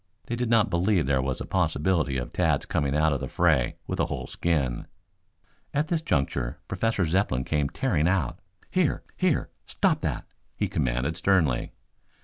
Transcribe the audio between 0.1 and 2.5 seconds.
They did not believe there was a possibility of